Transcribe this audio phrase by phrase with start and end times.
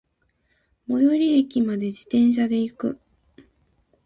[0.87, 2.99] 最寄駅まで、自転車で行く。